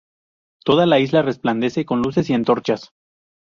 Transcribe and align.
Toda 0.65 0.87
la 0.87 0.97
isla 0.97 1.21
resplandece 1.21 1.85
con 1.85 2.01
luces 2.01 2.27
y 2.27 2.33
antorchas. 2.33 2.89